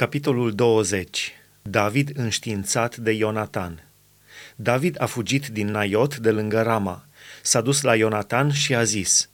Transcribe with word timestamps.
Capitolul 0.00 0.54
20. 0.54 1.32
David 1.62 2.10
înștiințat 2.14 2.96
de 2.96 3.10
Ionatan. 3.10 3.84
David 4.56 5.02
a 5.02 5.06
fugit 5.06 5.46
din 5.46 5.66
Naiot 5.66 6.16
de 6.16 6.30
lângă 6.30 6.62
Rama. 6.62 7.04
S-a 7.42 7.60
dus 7.60 7.82
la 7.82 7.96
Ionatan 7.96 8.52
și 8.52 8.74
a 8.74 8.82
zis, 8.82 9.28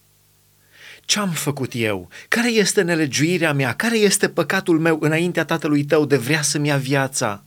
Ce-am 1.00 1.30
făcut 1.30 1.72
eu? 1.74 2.08
Care 2.28 2.50
este 2.50 2.82
nelegiuirea 2.82 3.52
mea? 3.52 3.74
Care 3.74 3.98
este 3.98 4.28
păcatul 4.28 4.78
meu 4.78 4.98
înaintea 5.00 5.44
tatălui 5.44 5.84
tău 5.84 6.04
de 6.04 6.16
vrea 6.16 6.42
să-mi 6.42 6.68
ia 6.68 6.76
viața? 6.76 7.44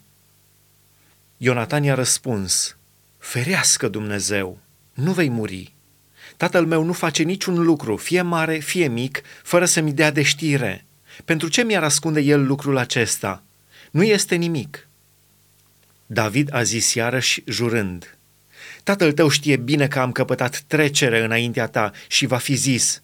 Ionatan 1.38 1.84
i-a 1.84 1.96
răspuns, 1.96 2.78
Ferească 3.18 3.88
Dumnezeu, 3.88 4.60
nu 4.94 5.12
vei 5.12 5.30
muri. 5.30 5.74
Tatăl 6.38 6.66
meu 6.66 6.84
nu 6.84 6.94
face 6.94 7.24
niciun 7.24 7.64
lucru, 7.64 7.98
fie 7.98 8.22
mare, 8.22 8.58
fie 8.58 8.88
mic, 8.88 9.22
fără 9.44 9.66
să-mi 9.66 9.94
dea 9.94 10.12
de 10.12 10.22
știre. 10.22 10.84
Pentru 11.26 11.48
ce 11.48 11.64
mi-ar 11.64 11.84
ascunde 11.84 12.20
el 12.20 12.46
lucrul 12.46 12.78
acesta? 12.78 13.44
Nu 13.92 14.04
este 14.04 14.36
nimic. 14.36 14.88
David 16.06 16.54
a 16.54 16.64
zis 16.64 16.94
iarăși 16.94 17.44
jurând, 17.46 18.20
Tatăl 18.84 19.12
tău 19.12 19.30
știe 19.30 19.56
bine 19.56 19.88
că 19.88 20.00
am 20.00 20.12
căpătat 20.12 20.64
trecere 20.68 21.24
înaintea 21.24 21.68
ta 21.68 21.92
și 22.08 22.26
va 22.26 22.38
fi 22.38 22.54
zis, 22.54 23.02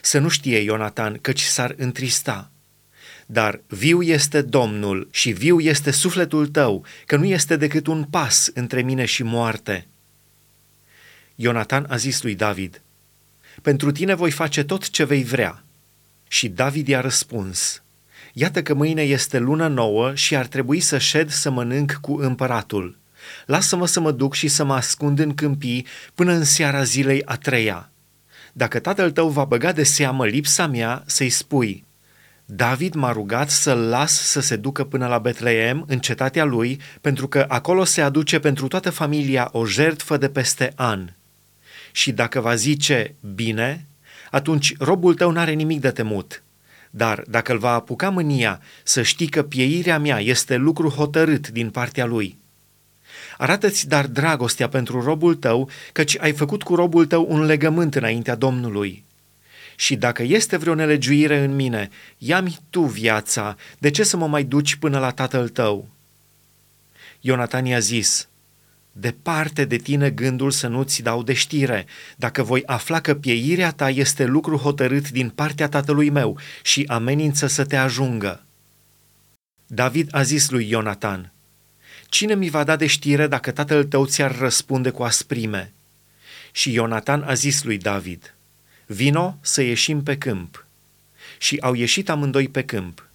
să 0.00 0.18
nu 0.18 0.28
știe 0.28 0.58
Ionatan, 0.58 1.18
căci 1.20 1.42
s-ar 1.42 1.74
întrista. 1.76 2.50
Dar 3.26 3.60
viu 3.66 4.02
este 4.02 4.42
Domnul 4.42 5.08
și 5.10 5.30
viu 5.30 5.60
este 5.60 5.90
sufletul 5.90 6.46
tău, 6.48 6.84
că 7.06 7.16
nu 7.16 7.24
este 7.24 7.56
decât 7.56 7.86
un 7.86 8.04
pas 8.04 8.50
între 8.54 8.82
mine 8.82 9.04
și 9.04 9.22
moarte. 9.22 9.86
Ionatan 11.34 11.86
a 11.88 11.96
zis 11.96 12.22
lui 12.22 12.34
David, 12.34 12.82
Pentru 13.62 13.92
tine 13.92 14.14
voi 14.14 14.30
face 14.30 14.64
tot 14.64 14.90
ce 14.90 15.04
vei 15.04 15.24
vrea. 15.24 15.65
Și 16.28 16.48
David 16.48 16.88
i-a 16.88 17.00
răspuns, 17.00 17.80
Iată 18.38 18.62
că 18.62 18.74
mâine 18.74 19.02
este 19.02 19.38
lună 19.38 19.68
nouă 19.68 20.14
și 20.14 20.36
ar 20.36 20.46
trebui 20.46 20.80
să 20.80 20.98
șed 20.98 21.30
să 21.30 21.50
mănânc 21.50 21.98
cu 22.00 22.16
împăratul. 22.16 22.98
Lasă-mă 23.46 23.86
să 23.86 24.00
mă 24.00 24.10
duc 24.10 24.34
și 24.34 24.48
să 24.48 24.64
mă 24.64 24.74
ascund 24.74 25.18
în 25.18 25.34
câmpii 25.34 25.86
până 26.14 26.32
în 26.32 26.44
seara 26.44 26.82
zilei 26.82 27.22
a 27.24 27.36
treia. 27.36 27.90
Dacă 28.52 28.78
tatăl 28.78 29.10
tău 29.10 29.28
va 29.28 29.44
băga 29.44 29.72
de 29.72 29.82
seamă 29.82 30.26
lipsa 30.26 30.66
mea, 30.66 31.02
să-i 31.06 31.28
spui, 31.28 31.84
David 32.44 32.94
m-a 32.94 33.12
rugat 33.12 33.50
să-l 33.50 33.78
las 33.78 34.12
să 34.12 34.40
se 34.40 34.56
ducă 34.56 34.84
până 34.84 35.06
la 35.06 35.18
Betleem, 35.18 35.84
în 35.88 35.98
cetatea 35.98 36.44
lui, 36.44 36.80
pentru 37.00 37.28
că 37.28 37.44
acolo 37.48 37.84
se 37.84 38.00
aduce 38.00 38.38
pentru 38.38 38.68
toată 38.68 38.90
familia 38.90 39.48
o 39.52 39.66
jertfă 39.66 40.16
de 40.16 40.28
peste 40.28 40.72
an. 40.74 41.12
Și 41.92 42.12
dacă 42.12 42.40
va 42.40 42.54
zice 42.54 43.14
bine, 43.34 43.86
atunci 44.30 44.74
robul 44.78 45.14
tău 45.14 45.30
n-are 45.30 45.52
nimic 45.52 45.80
de 45.80 45.90
temut. 45.90 46.42
Dar 46.90 47.24
dacă 47.28 47.52
îl 47.52 47.58
va 47.58 47.72
apuca 47.72 48.10
mânia, 48.10 48.60
să 48.82 49.02
știi 49.02 49.26
că 49.26 49.42
pieirea 49.42 49.98
mea 49.98 50.20
este 50.20 50.56
lucru 50.56 50.88
hotărât 50.88 51.48
din 51.48 51.70
partea 51.70 52.04
lui. 52.04 52.38
Arată-ți 53.38 53.88
dar 53.88 54.06
dragostea 54.06 54.68
pentru 54.68 55.02
robul 55.02 55.34
tău, 55.34 55.70
căci 55.92 56.18
ai 56.18 56.32
făcut 56.32 56.62
cu 56.62 56.74
robul 56.74 57.06
tău 57.06 57.26
un 57.28 57.44
legământ 57.44 57.94
înaintea 57.94 58.34
Domnului. 58.34 59.04
Și 59.76 59.96
dacă 59.96 60.22
este 60.22 60.56
vreo 60.56 60.74
nelegiuire 60.74 61.38
în 61.38 61.54
mine, 61.54 61.90
ia-mi 62.18 62.58
tu 62.70 62.80
viața, 62.80 63.56
de 63.78 63.90
ce 63.90 64.02
să 64.02 64.16
mă 64.16 64.26
mai 64.26 64.44
duci 64.44 64.74
până 64.74 64.98
la 64.98 65.10
tatăl 65.10 65.48
tău? 65.48 65.88
Ionatan 67.20 67.64
i-a 67.64 67.78
zis, 67.78 68.28
Departe 68.98 69.64
de 69.64 69.76
tine 69.76 70.10
gândul 70.10 70.50
să 70.50 70.66
nu-ți 70.66 71.02
dau 71.02 71.22
de 71.22 71.32
știre, 71.32 71.86
dacă 72.16 72.42
voi 72.42 72.62
afla 72.66 73.00
că 73.00 73.14
pieirea 73.14 73.72
ta 73.72 73.90
este 73.90 74.24
lucru 74.24 74.56
hotărât 74.56 75.10
din 75.10 75.28
partea 75.28 75.68
tatălui 75.68 76.10
meu 76.10 76.38
și 76.62 76.84
amenință 76.86 77.46
să 77.46 77.64
te 77.64 77.76
ajungă. 77.76 78.44
David 79.66 80.08
a 80.10 80.22
zis 80.22 80.50
lui 80.50 80.68
Ionatan, 80.68 81.32
Cine 82.08 82.34
mi 82.34 82.48
va 82.48 82.64
da 82.64 82.76
de 82.76 82.86
știre 82.86 83.26
dacă 83.26 83.50
tatăl 83.50 83.84
tău 83.84 84.06
ți-ar 84.06 84.38
răspunde 84.38 84.90
cu 84.90 85.02
asprime? 85.02 85.72
Și 86.52 86.72
Ionatan 86.72 87.22
a 87.22 87.34
zis 87.34 87.62
lui 87.62 87.78
David, 87.78 88.34
Vino 88.86 89.38
să 89.40 89.62
ieșim 89.62 90.02
pe 90.02 90.18
câmp. 90.18 90.66
Și 91.38 91.58
au 91.60 91.74
ieșit 91.74 92.08
amândoi 92.08 92.48
pe 92.48 92.64
câmp. 92.64 93.08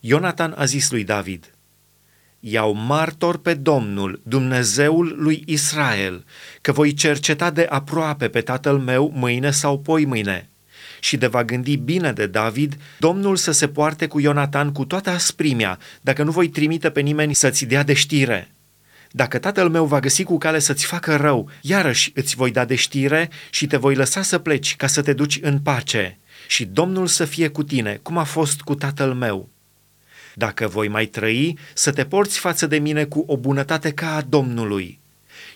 Ionatan 0.00 0.54
a 0.56 0.64
zis 0.64 0.90
lui 0.90 1.04
David, 1.04 1.54
iau 2.44 2.72
martor 2.72 3.38
pe 3.38 3.54
Domnul, 3.54 4.20
Dumnezeul 4.24 5.14
lui 5.18 5.42
Israel, 5.46 6.24
că 6.60 6.72
voi 6.72 6.92
cerceta 6.92 7.50
de 7.50 7.66
aproape 7.68 8.28
pe 8.28 8.40
tatăl 8.40 8.78
meu 8.78 9.12
mâine 9.14 9.50
sau 9.50 9.78
poi 9.78 10.04
mâine. 10.04 10.48
Și 11.00 11.16
de 11.16 11.26
va 11.26 11.44
gândi 11.44 11.76
bine 11.76 12.12
de 12.12 12.26
David, 12.26 12.76
Domnul 12.98 13.36
să 13.36 13.52
se 13.52 13.68
poarte 13.68 14.06
cu 14.06 14.20
Ionatan 14.20 14.72
cu 14.72 14.84
toată 14.84 15.10
asprimea, 15.10 15.78
dacă 16.00 16.22
nu 16.22 16.30
voi 16.30 16.48
trimite 16.48 16.90
pe 16.90 17.00
nimeni 17.00 17.34
să-ți 17.34 17.64
dea 17.64 17.82
de 17.82 17.92
știre. 17.92 18.54
Dacă 19.10 19.38
tatăl 19.38 19.68
meu 19.68 19.84
va 19.84 20.00
găsi 20.00 20.22
cu 20.22 20.38
cale 20.38 20.58
să-ți 20.58 20.86
facă 20.86 21.16
rău, 21.16 21.50
iarăși 21.60 22.12
îți 22.14 22.36
voi 22.36 22.50
da 22.50 22.64
de 22.64 22.74
știre 22.74 23.30
și 23.50 23.66
te 23.66 23.76
voi 23.76 23.94
lăsa 23.94 24.22
să 24.22 24.38
pleci 24.38 24.76
ca 24.76 24.86
să 24.86 25.02
te 25.02 25.12
duci 25.12 25.38
în 25.42 25.58
pace. 25.58 26.18
Și 26.48 26.64
Domnul 26.64 27.06
să 27.06 27.24
fie 27.24 27.48
cu 27.48 27.62
tine, 27.62 27.98
cum 28.02 28.18
a 28.18 28.24
fost 28.24 28.60
cu 28.60 28.74
tatăl 28.74 29.14
meu. 29.14 29.51
Dacă 30.34 30.68
voi 30.68 30.88
mai 30.88 31.06
trăi, 31.06 31.58
să 31.74 31.92
te 31.92 32.04
porți 32.04 32.38
față 32.38 32.66
de 32.66 32.78
mine 32.78 33.04
cu 33.04 33.24
o 33.26 33.36
bunătate 33.36 33.92
ca 33.92 34.16
a 34.16 34.20
Domnului. 34.20 35.00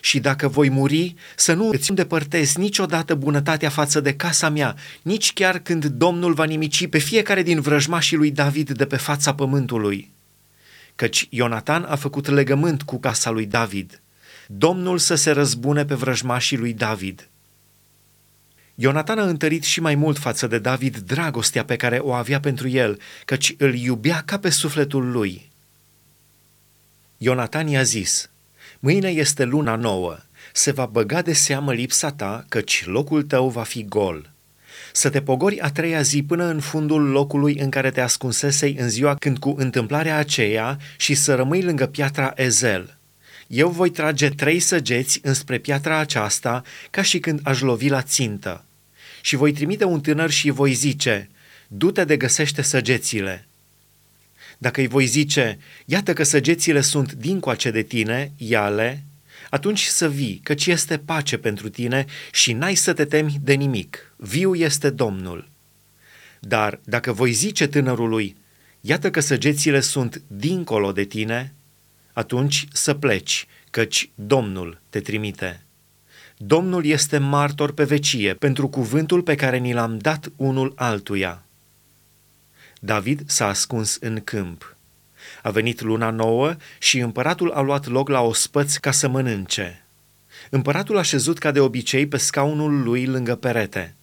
Și 0.01 0.19
dacă 0.19 0.47
voi 0.47 0.69
muri, 0.69 1.15
să 1.35 1.53
nu 1.53 1.69
îți 1.69 1.89
îndepărtezi 1.89 2.59
niciodată 2.59 3.15
bunătatea 3.15 3.69
față 3.69 3.99
de 3.99 4.13
casa 4.13 4.49
mea, 4.49 4.75
nici 5.01 5.33
chiar 5.33 5.59
când 5.59 5.85
Domnul 5.85 6.33
va 6.33 6.43
nimici 6.43 6.87
pe 6.87 6.97
fiecare 6.97 7.43
din 7.43 7.61
vrăjmașii 7.61 8.17
lui 8.17 8.31
David 8.31 8.71
de 8.71 8.85
pe 8.85 8.95
fața 8.95 9.33
pământului. 9.33 10.11
Căci 10.95 11.27
Ionatan 11.29 11.83
a 11.83 11.95
făcut 11.95 12.27
legământ 12.27 12.83
cu 12.83 12.99
casa 12.99 13.29
lui 13.29 13.45
David. 13.45 14.01
Domnul 14.47 14.97
să 14.97 15.15
se 15.15 15.31
răzbune 15.31 15.85
pe 15.85 15.95
vrăjmașii 15.95 16.57
lui 16.57 16.73
David. 16.73 17.29
Ionatan 18.79 19.19
a 19.19 19.23
întărit 19.23 19.63
și 19.63 19.81
mai 19.81 19.95
mult 19.95 20.17
față 20.17 20.47
de 20.47 20.59
David 20.59 20.97
dragostea 20.97 21.65
pe 21.65 21.75
care 21.75 21.97
o 21.97 22.13
avea 22.13 22.39
pentru 22.39 22.67
el, 22.67 22.99
căci 23.25 23.55
îl 23.57 23.75
iubea 23.75 24.23
ca 24.25 24.39
pe 24.39 24.49
sufletul 24.49 25.11
lui. 25.11 25.49
Ionatan 27.17 27.67
i-a 27.67 27.83
zis, 27.83 28.29
Mâine 28.79 29.09
este 29.09 29.43
luna 29.43 29.75
nouă, 29.75 30.17
se 30.53 30.71
va 30.71 30.85
băga 30.85 31.21
de 31.21 31.33
seamă 31.33 31.73
lipsa 31.73 32.11
ta, 32.11 32.45
căci 32.49 32.85
locul 32.85 33.23
tău 33.23 33.49
va 33.49 33.63
fi 33.63 33.85
gol. 33.85 34.31
Să 34.91 35.09
te 35.09 35.21
pogori 35.21 35.59
a 35.59 35.71
treia 35.71 36.01
zi 36.01 36.23
până 36.23 36.45
în 36.45 36.59
fundul 36.59 37.09
locului 37.09 37.57
în 37.59 37.69
care 37.69 37.91
te 37.91 38.01
ascunsesei 38.01 38.75
în 38.79 38.89
ziua 38.89 39.15
când 39.15 39.37
cu 39.37 39.55
întâmplarea 39.57 40.17
aceea 40.17 40.77
și 40.97 41.13
să 41.13 41.35
rămâi 41.35 41.63
lângă 41.63 41.85
piatra 41.85 42.33
Ezel– 42.35 42.91
eu 43.47 43.69
voi 43.69 43.89
trage 43.89 44.29
trei 44.29 44.59
săgeți 44.59 45.19
înspre 45.23 45.57
piatra 45.57 45.97
aceasta, 45.97 46.63
ca 46.89 47.01
și 47.01 47.19
când 47.19 47.39
aș 47.43 47.61
lovi 47.61 47.89
la 47.89 48.01
țintă. 48.01 48.65
Și 49.21 49.35
voi 49.35 49.51
trimite 49.51 49.83
un 49.83 50.01
tânăr 50.01 50.29
și 50.29 50.49
voi 50.49 50.73
zice, 50.73 51.29
du-te 51.67 52.03
de 52.03 52.17
găsește 52.17 52.61
săgețile. 52.61 53.47
Dacă 54.57 54.79
îi 54.79 54.87
voi 54.87 55.05
zice, 55.05 55.59
iată 55.85 56.13
că 56.13 56.23
săgețile 56.23 56.81
sunt 56.81 57.13
dincoace 57.13 57.71
de 57.71 57.81
tine, 57.81 58.31
iale, 58.37 59.03
atunci 59.49 59.83
să 59.83 60.09
vii, 60.09 60.39
căci 60.43 60.65
este 60.65 60.97
pace 60.97 61.37
pentru 61.37 61.69
tine 61.69 62.05
și 62.31 62.53
n-ai 62.53 62.75
să 62.75 62.93
te 62.93 63.05
temi 63.05 63.39
de 63.41 63.53
nimic. 63.53 64.13
Viu 64.15 64.55
este 64.55 64.89
Domnul. 64.89 65.49
Dar 66.39 66.79
dacă 66.83 67.11
voi 67.11 67.31
zice 67.31 67.67
tânărului, 67.67 68.35
iată 68.81 69.09
că 69.09 69.19
săgețile 69.19 69.79
sunt 69.79 70.21
dincolo 70.27 70.91
de 70.91 71.03
tine, 71.03 71.53
atunci 72.17 72.67
să 72.71 72.93
pleci, 72.93 73.47
căci 73.69 74.09
Domnul 74.15 74.81
te 74.89 74.99
trimite. 74.99 75.61
Domnul 76.37 76.85
este 76.85 77.17
martor 77.17 77.71
pe 77.71 77.83
vecie 77.83 78.33
pentru 78.33 78.67
cuvântul 78.67 79.21
pe 79.21 79.35
care 79.35 79.57
ni 79.57 79.73
l-am 79.73 79.97
dat 79.97 80.31
unul 80.35 80.73
altuia. 80.75 81.43
David 82.79 83.23
s-a 83.25 83.47
ascuns 83.47 83.97
în 83.99 84.21
câmp. 84.23 84.75
A 85.43 85.49
venit 85.49 85.81
luna 85.81 86.09
nouă 86.09 86.55
și 86.79 86.99
împăratul 86.99 87.51
a 87.51 87.61
luat 87.61 87.87
loc 87.87 88.09
la 88.09 88.21
ospăț 88.21 88.75
ca 88.75 88.91
să 88.91 89.07
mănânce. 89.07 89.85
Împăratul 90.49 90.97
a 90.97 91.01
șezut 91.01 91.37
ca 91.37 91.51
de 91.51 91.59
obicei 91.59 92.07
pe 92.07 92.17
scaunul 92.17 92.83
lui 92.83 93.05
lângă 93.05 93.35
perete. 93.35 93.95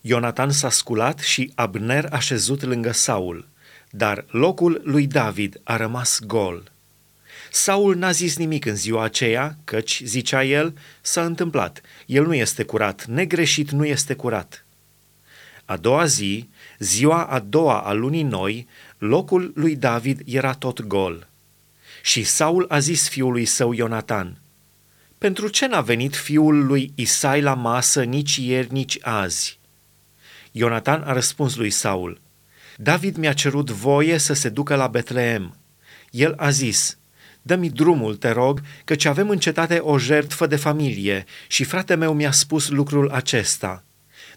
Ionatan 0.00 0.50
s-a 0.50 0.70
sculat 0.70 1.18
și 1.18 1.52
Abner 1.54 2.06
a 2.10 2.18
șezut 2.18 2.62
lângă 2.62 2.92
Saul, 2.92 3.48
dar 3.90 4.24
locul 4.28 4.80
lui 4.84 5.06
David 5.06 5.60
a 5.64 5.76
rămas 5.76 6.20
gol. 6.26 6.74
Saul 7.50 7.96
n-a 7.96 8.10
zis 8.10 8.36
nimic 8.36 8.64
în 8.64 8.76
ziua 8.76 9.04
aceea, 9.04 9.58
căci, 9.64 10.02
zicea 10.04 10.44
el, 10.44 10.78
s-a 11.00 11.24
întâmplat. 11.24 11.80
El 12.06 12.26
nu 12.26 12.34
este 12.34 12.64
curat, 12.64 13.06
negreșit 13.06 13.70
nu 13.70 13.84
este 13.84 14.14
curat. 14.14 14.66
A 15.64 15.76
doua 15.76 16.06
zi, 16.06 16.48
ziua 16.78 17.24
a 17.24 17.38
doua 17.38 17.80
a 17.80 17.92
lunii 17.92 18.22
noi, 18.22 18.66
locul 18.98 19.52
lui 19.54 19.76
David 19.76 20.20
era 20.24 20.52
tot 20.52 20.82
gol. 20.82 21.28
Și 22.02 22.22
Saul 22.22 22.66
a 22.68 22.78
zis 22.78 23.08
fiului 23.08 23.44
său 23.44 23.72
Ionatan, 23.72 24.40
Pentru 25.18 25.48
ce 25.48 25.66
n-a 25.66 25.80
venit 25.80 26.16
fiul 26.16 26.66
lui 26.66 26.92
Isai 26.94 27.40
la 27.40 27.54
masă 27.54 28.02
nici 28.02 28.36
ieri, 28.36 28.72
nici 28.72 28.98
azi? 29.00 29.58
Ionatan 30.52 31.02
a 31.02 31.12
răspuns 31.12 31.56
lui 31.56 31.70
Saul, 31.70 32.20
David 32.76 33.16
mi-a 33.16 33.32
cerut 33.32 33.70
voie 33.70 34.18
să 34.18 34.32
se 34.32 34.48
ducă 34.48 34.74
la 34.74 34.86
Betleem 34.86 35.56
El 36.10 36.34
a 36.36 36.50
zis, 36.50 36.98
Dă-mi 37.46 37.70
drumul, 37.70 38.16
te 38.16 38.30
rog, 38.30 38.60
căci 38.84 39.04
avem 39.04 39.30
în 39.30 39.38
cetate 39.38 39.78
o 39.78 39.98
jertfă 39.98 40.46
de 40.46 40.56
familie 40.56 41.24
și 41.46 41.64
frate 41.64 41.94
meu 41.94 42.14
mi-a 42.14 42.30
spus 42.30 42.68
lucrul 42.68 43.10
acesta. 43.10 43.84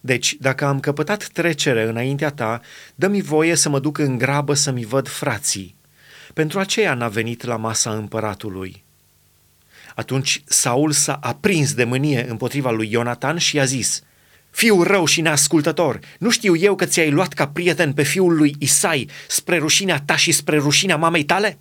Deci, 0.02 0.36
dacă 0.40 0.66
am 0.66 0.80
căpătat 0.80 1.28
trecere 1.28 1.84
înaintea 1.84 2.30
ta, 2.30 2.62
dă-mi 2.96 3.22
voie 3.22 3.56
să 3.56 3.70
mă 3.70 3.80
duc 3.80 3.98
în 3.98 4.18
grabă 4.18 4.54
să-mi 4.54 4.86
văd 4.86 5.08
frații. 5.08 5.76
Pentru 6.34 6.60
aceea 6.60 6.94
n-a 6.94 7.08
venit 7.08 7.44
la 7.44 7.56
masa 7.56 7.94
împăratului. 7.94 8.84
Atunci 9.96 10.42
Saul 10.46 10.92
s-a 10.92 11.20
aprins 11.22 11.74
de 11.74 11.84
mânie 11.84 12.30
împotriva 12.30 12.72
lui 12.72 12.92
Ionatan 12.92 13.38
și 13.38 13.56
i-a 13.56 13.66
zis, 13.66 14.04
Fiu 14.50 14.84
rău 14.84 15.06
și 15.06 15.22
neascultător, 15.22 16.00
nu 16.20 16.30
știu 16.30 16.56
eu 16.56 16.76
că 16.76 16.86
ți-ai 16.86 17.12
luat 17.12 17.34
ca 17.34 17.48
prieten 17.48 17.94
pe 17.94 18.04
fiul 18.04 18.36
lui 18.36 18.56
Isai 18.60 19.10
spre 19.28 19.58
rușinea 19.58 20.02
ta 20.06 20.16
și 20.16 20.32
spre 20.32 20.58
rușinea 20.58 20.98
mamei 20.98 21.24
tale? 21.24 21.58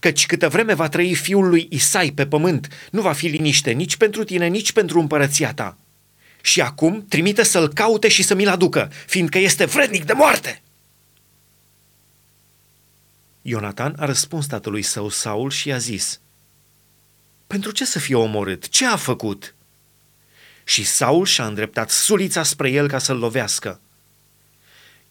Căci 0.00 0.26
câtă 0.26 0.48
vreme 0.48 0.74
va 0.74 0.88
trăi 0.88 1.14
fiul 1.14 1.48
lui 1.48 1.66
Isai 1.70 2.10
pe 2.10 2.26
pământ, 2.26 2.68
nu 2.90 3.00
va 3.00 3.12
fi 3.12 3.26
liniște 3.26 3.70
nici 3.70 3.96
pentru 3.96 4.24
tine, 4.24 4.46
nici 4.46 4.72
pentru 4.72 5.00
împărăția 5.00 5.54
ta. 5.54 5.78
Și 6.42 6.60
acum 6.60 7.06
trimite 7.08 7.42
să-l 7.42 7.68
caute 7.68 8.08
și 8.08 8.22
să 8.22 8.34
mi-l 8.34 8.48
aducă, 8.48 8.90
fiindcă 9.06 9.38
este 9.38 9.64
vrednic 9.64 10.04
de 10.04 10.12
moarte. 10.12 10.62
Ionatan 13.42 13.94
a 13.98 14.04
răspuns 14.04 14.46
tatălui 14.46 14.82
său 14.82 15.08
Saul 15.08 15.50
și 15.50 15.68
i-a 15.68 15.78
zis, 15.78 16.20
Pentru 17.46 17.70
ce 17.70 17.84
să 17.84 17.98
fie 17.98 18.14
omorât? 18.14 18.68
Ce 18.68 18.86
a 18.86 18.96
făcut?" 18.96 19.54
Și 20.64 20.84
Saul 20.84 21.26
și-a 21.26 21.46
îndreptat 21.46 21.90
sulița 21.90 22.42
spre 22.42 22.70
el 22.70 22.88
ca 22.88 22.98
să-l 22.98 23.18
lovească. 23.18 23.80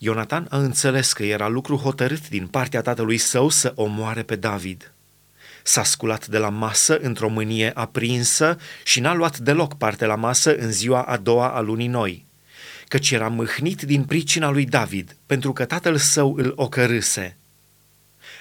Ionatan 0.01 0.47
a 0.49 0.57
înțeles 0.57 1.13
că 1.13 1.23
era 1.23 1.47
lucru 1.47 1.75
hotărât 1.75 2.29
din 2.29 2.47
partea 2.47 2.81
tatălui 2.81 3.17
său 3.17 3.49
să 3.49 3.71
omoare 3.75 4.23
pe 4.23 4.35
David. 4.35 4.93
S-a 5.63 5.83
sculat 5.83 6.27
de 6.27 6.37
la 6.37 6.49
masă 6.49 6.97
într-o 6.97 7.29
mânie 7.29 7.71
aprinsă 7.73 8.57
și 8.83 8.99
n-a 8.99 9.13
luat 9.13 9.37
deloc 9.37 9.77
parte 9.77 10.05
la 10.05 10.15
masă 10.15 10.55
în 10.55 10.71
ziua 10.71 11.01
a 11.01 11.17
doua 11.17 11.47
a 11.47 11.59
lunii 11.59 11.87
noi, 11.87 12.25
căci 12.87 13.11
era 13.11 13.27
mâhnit 13.27 13.81
din 13.81 14.03
pricina 14.03 14.49
lui 14.49 14.65
David, 14.65 15.15
pentru 15.25 15.53
că 15.53 15.65
tatăl 15.65 15.97
său 15.97 16.35
îl 16.37 16.53
ocărâse. 16.55 17.37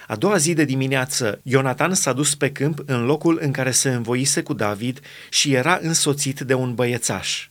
A 0.06 0.16
doua 0.16 0.36
zi 0.36 0.54
de 0.54 0.64
dimineață, 0.64 1.40
Ionatan 1.42 1.94
s-a 1.94 2.12
dus 2.12 2.34
pe 2.34 2.52
câmp 2.52 2.82
în 2.86 3.04
locul 3.04 3.38
în 3.40 3.52
care 3.52 3.70
se 3.70 3.90
învoise 3.90 4.42
cu 4.42 4.52
David 4.52 5.00
și 5.30 5.54
era 5.54 5.78
însoțit 5.82 6.40
de 6.40 6.54
un 6.54 6.74
băiețaș. 6.74 7.48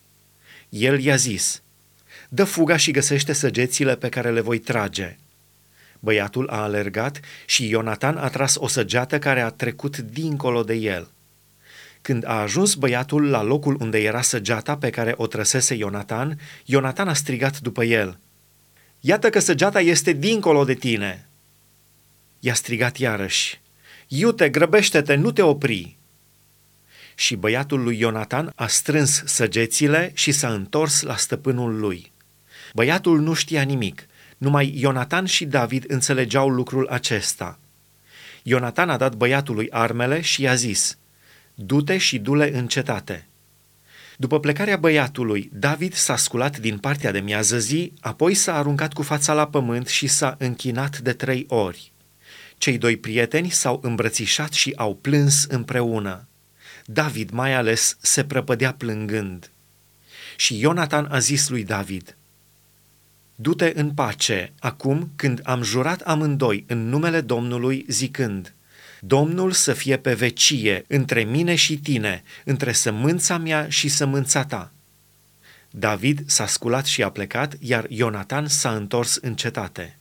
El 0.69 0.99
i-a 0.99 1.15
zis, 1.15 1.61
dă 2.29 2.43
fuga 2.43 2.77
și 2.77 2.91
găsește 2.91 3.33
săgețile 3.33 3.95
pe 3.95 4.09
care 4.09 4.31
le 4.31 4.41
voi 4.41 4.59
trage. 4.59 5.17
Băiatul 5.99 6.49
a 6.49 6.61
alergat 6.61 7.19
și 7.45 7.69
Ionatan 7.69 8.17
a 8.17 8.29
tras 8.29 8.55
o 8.57 8.67
săgeată 8.67 9.19
care 9.19 9.41
a 9.41 9.49
trecut 9.49 9.97
dincolo 9.97 10.63
de 10.63 10.73
el. 10.73 11.07
Când 12.01 12.25
a 12.25 12.41
ajuns 12.41 12.73
băiatul 12.73 13.29
la 13.29 13.43
locul 13.43 13.77
unde 13.79 13.97
era 13.97 14.21
săgeata 14.21 14.77
pe 14.77 14.89
care 14.89 15.13
o 15.17 15.27
trăsese 15.27 15.73
Ionatan, 15.73 16.39
Ionatan 16.65 17.07
a 17.07 17.13
strigat 17.13 17.59
după 17.59 17.83
el. 17.83 18.19
Iată 18.99 19.29
că 19.29 19.39
săgeata 19.39 19.81
este 19.81 20.11
dincolo 20.11 20.63
de 20.63 20.73
tine!" 20.73 21.27
I-a 22.39 22.53
strigat 22.53 22.97
iarăși, 22.97 23.61
Iute, 24.07 24.49
grăbește-te, 24.49 25.15
nu 25.15 25.31
te 25.31 25.41
opri! 25.41 25.95
Și 27.15 27.35
băiatul 27.35 27.83
lui 27.83 27.99
Ionatan 27.99 28.51
a 28.55 28.67
strâns 28.67 29.23
săgețile 29.25 30.11
și 30.13 30.31
s-a 30.31 30.53
întors 30.53 31.01
la 31.01 31.15
stăpânul 31.15 31.79
lui. 31.79 32.11
Băiatul 32.77 33.19
nu 33.19 33.33
știa 33.33 33.61
nimic, 33.61 34.05
numai 34.37 34.73
Ionatan 34.75 35.25
și 35.25 35.45
David 35.45 35.83
înțelegeau 35.87 36.49
lucrul 36.49 36.87
acesta. 36.87 37.59
Ionatan 38.43 38.89
a 38.89 38.97
dat 38.97 39.15
băiatului 39.15 39.71
armele 39.71 40.21
și 40.21 40.41
i-a 40.41 40.55
zis, 40.55 40.97
Du-te 41.55 41.97
și 41.97 42.19
du-le 42.19 42.57
în 42.57 42.67
cetate. 42.67 43.27
După 44.17 44.39
plecarea 44.39 44.77
băiatului, 44.77 45.49
David 45.53 45.93
s-a 45.93 46.15
sculat 46.15 46.57
din 46.57 46.77
partea 46.77 47.11
de 47.11 47.19
miază 47.19 47.59
zi, 47.59 47.93
apoi 47.99 48.33
s-a 48.33 48.55
aruncat 48.55 48.93
cu 48.93 49.01
fața 49.01 49.33
la 49.33 49.47
pământ 49.47 49.87
și 49.87 50.07
s-a 50.07 50.35
închinat 50.39 50.97
de 50.99 51.13
trei 51.13 51.45
ori. 51.47 51.91
Cei 52.57 52.77
doi 52.77 52.97
prieteni 52.97 53.49
s-au 53.49 53.79
îmbrățișat 53.83 54.53
și 54.53 54.73
au 54.75 54.95
plâns 54.95 55.43
împreună. 55.43 56.27
David 56.85 57.29
mai 57.29 57.53
ales 57.53 57.97
se 58.01 58.23
prăpădea 58.23 58.73
plângând. 58.73 59.51
Și 60.35 60.59
Ionatan 60.59 61.07
a 61.11 61.19
zis 61.19 61.49
lui 61.49 61.63
David, 61.63 62.17
Du-te 63.39 63.71
în 63.75 63.91
pace, 63.91 64.53
acum 64.59 65.11
când 65.15 65.39
am 65.43 65.63
jurat 65.63 66.01
amândoi 66.01 66.63
în 66.67 66.89
numele 66.89 67.21
Domnului 67.21 67.85
zicând, 67.87 68.53
Domnul 68.99 69.51
să 69.51 69.73
fie 69.73 69.97
pe 69.97 70.13
vecie 70.13 70.83
între 70.87 71.23
mine 71.23 71.55
și 71.55 71.77
tine, 71.77 72.23
între 72.45 72.71
sămânța 72.71 73.37
mea 73.37 73.69
și 73.69 73.87
sămânța 73.87 74.45
ta. 74.45 74.71
David 75.71 76.23
s-a 76.25 76.47
sculat 76.47 76.85
și 76.85 77.03
a 77.03 77.09
plecat, 77.09 77.55
iar 77.59 77.85
Ionatan 77.89 78.47
s-a 78.47 78.75
întors 78.75 79.15
în 79.15 79.35
cetate. 79.35 79.97